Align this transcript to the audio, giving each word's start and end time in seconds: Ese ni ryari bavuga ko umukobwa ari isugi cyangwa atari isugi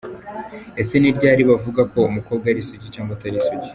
Ese 0.81 0.93
ni 0.99 1.15
ryari 1.17 1.41
bavuga 1.49 1.81
ko 1.91 1.99
umukobwa 2.09 2.45
ari 2.47 2.59
isugi 2.63 2.87
cyangwa 2.95 3.11
atari 3.15 3.35
isugi 3.41 3.69